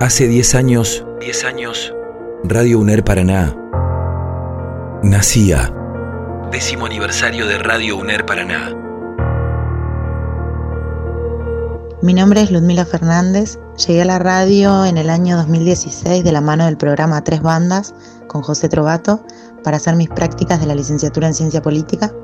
Hace 0.00 0.28
10 0.28 0.54
años, 0.54 1.04
10 1.18 1.44
años, 1.44 1.92
Radio 2.44 2.78
UNER 2.78 3.02
Paraná 3.02 3.56
nacía. 5.02 5.74
Décimo 6.52 6.86
aniversario 6.86 7.48
de 7.48 7.58
Radio 7.58 7.96
UNER 7.96 8.24
Paraná. 8.24 8.72
Mi 12.00 12.14
nombre 12.14 12.42
es 12.42 12.52
Ludmila 12.52 12.84
Fernández. 12.84 13.58
Llegué 13.88 14.02
a 14.02 14.04
la 14.04 14.20
radio 14.20 14.84
en 14.84 14.98
el 14.98 15.10
año 15.10 15.36
2016 15.36 16.22
de 16.22 16.30
la 16.30 16.42
mano 16.42 16.66
del 16.66 16.76
programa 16.76 17.24
Tres 17.24 17.42
Bandas 17.42 17.92
con 18.28 18.42
José 18.42 18.68
Trovato 18.68 19.24
para 19.64 19.78
hacer 19.78 19.96
mis 19.96 20.10
prácticas 20.10 20.60
de 20.60 20.66
la 20.66 20.76
licenciatura 20.76 21.26
en 21.26 21.34
Ciencia 21.34 21.60
Política. 21.60 22.14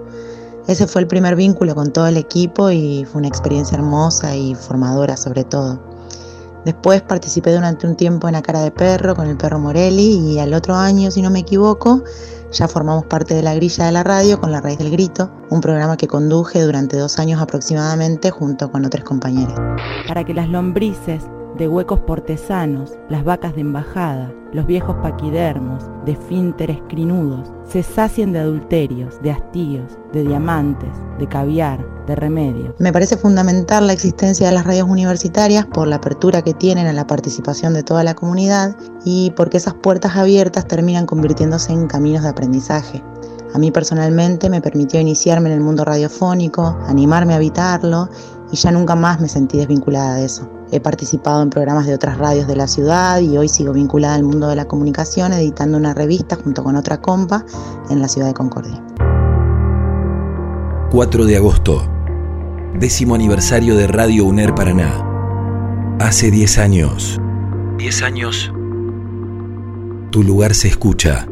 Ese 0.69 0.87
fue 0.87 1.03
el 1.03 1.09
primer 1.09 1.35
vínculo 1.35 1.75
con 1.75 1.93
todo 1.93 2.07
el 2.07 2.19
equipo 2.19 2.71
y 2.71 3.05
fue 3.05 3.19
una 3.19 3.29
experiencia 3.29 3.77
hermosa 3.77 4.37
y 4.37 4.55
formadora 4.55 5.17
sobre 5.17 5.43
todo. 5.43 5.94
Después 6.65 7.03
participé 7.03 7.53
durante 7.53 7.87
un 7.87 7.95
tiempo 7.95 8.29
en 8.29 8.37
A 8.37 8.43
Cara 8.43 8.63
de 8.63 8.71
Perro 8.71 9.15
con 9.15 9.29
el 9.29 9.37
perro 9.37 9.59
Morelli 9.59 10.33
y 10.33 10.39
al 10.39 10.55
otro 10.55 10.75
año, 10.75 11.11
si 11.11 11.21
no 11.21 11.31
me 11.31 11.41
equivoco, 11.41 12.03
ya 12.53 12.69
formamos 12.69 13.05
parte 13.07 13.35
de 13.35 13.43
la 13.43 13.55
grilla 13.55 13.87
de 13.87 13.93
la 13.93 14.03
radio 14.03 14.41
con 14.41 14.51
La 14.51 14.61
Raíz 14.61 14.79
del 14.79 14.91
Grito, 14.91 15.31
un 15.51 15.61
programa 15.61 15.97
que 15.97 16.07
conduje 16.07 16.63
durante 16.63 16.97
dos 16.97 17.19
años 17.19 17.41
aproximadamente 17.43 18.31
junto 18.31 18.71
con 18.71 18.85
otros 18.85 19.05
compañeros. 19.05 19.55
Para 20.07 20.25
que 20.25 20.33
las 20.33 20.49
lombrices 20.49 21.23
de 21.57 21.69
huecos 21.69 22.01
portesanos, 22.01 22.93
las 23.09 23.25
vacas 23.25 23.55
de 23.55 23.61
embajada, 23.61 24.33
los 24.53 24.67
viejos 24.67 24.97
paquidermos, 24.97 25.85
de 26.05 26.17
fínteres 26.17 26.79
crinudos, 26.89 27.53
se 27.69 27.83
sacien 27.83 28.33
de 28.33 28.41
adulterios, 28.41 29.21
de 29.23 29.33
hastíos, 29.33 29.99
de 30.13 30.23
diamantes, 30.23 30.91
de 31.19 31.29
caviar, 31.29 31.85
de 32.07 32.15
remedio. 32.15 32.75
Me 32.79 32.93
parece 32.93 33.17
fundamental 33.17 33.87
la 33.87 33.93
existencia 33.93 34.49
de 34.49 34.55
las 34.55 34.65
radios 34.65 34.89
universitarias 34.89 35.67
por 35.67 35.89
la 35.89 35.97
apertura 35.97 36.43
que 36.43 36.55
tienen 36.55 36.87
a 36.87 36.93
la 36.93 37.07
participación 37.07 37.75
de 37.75 37.83
toda 37.83 38.05
la 38.05 38.15
comunidad 38.15 38.77
y 39.05 39.33
porque 39.37 39.57
esas 39.57 39.75
puertas 39.75 40.17
abiertas 40.17 40.67
terminan 40.67 41.07
convirtiéndose 41.07 41.73
en 41.73 41.87
caminos 41.87 42.23
de 42.23 42.29
aprendizaje. 42.29 43.03
A 43.55 43.59
mí 43.59 43.71
personalmente 43.71 44.51
me 44.51 44.61
permitió 44.61 45.01
iniciarme 45.01 45.49
en 45.49 45.55
el 45.55 45.61
mundo 45.61 45.85
radiofónico, 45.85 46.77
animarme 46.89 47.35
a 47.35 47.37
habitarlo 47.37 48.09
y 48.51 48.57
ya 48.57 48.73
nunca 48.73 48.97
más 48.97 49.21
me 49.21 49.29
sentí 49.29 49.59
desvinculada 49.59 50.17
de 50.17 50.25
eso. 50.25 50.49
He 50.75 50.81
participado 50.81 51.41
en 51.41 51.51
programas 51.51 51.87
de 51.87 51.95
otras 51.95 52.19
radios 52.19 52.49
de 52.49 52.57
la 52.57 52.67
ciudad 52.67 53.21
y 53.21 53.39
hoy 53.39 53.49
sigo 53.49 53.73
vinculada 53.73 54.17
al 54.17 54.25
mundo 54.25 54.49
de 54.49 54.57
la 54.57 54.65
comunicación 54.65 55.33
editando 55.33 55.79
una 55.79 55.95
revista 55.95 56.35
junto 56.35 56.65
con 56.65 56.75
otra 56.75 57.01
compa 57.01 57.47
en 57.91 58.01
la 58.01 58.09
ciudad 58.09 58.27
de 58.27 58.35
Concordia. 58.35 58.85
4 60.91 61.27
de 61.27 61.37
agosto, 61.37 61.89
décimo 62.77 63.15
aniversario 63.15 63.77
de 63.77 63.87
Radio 63.87 64.25
UNER 64.25 64.53
Paraná. 64.57 65.97
Hace 66.01 66.33
10 66.33 66.59
años. 66.59 67.21
10 67.79 68.03
años. 68.03 68.53
Tu 70.11 70.25
lugar 70.25 70.57
se 70.57 70.67
escucha. 70.67 71.29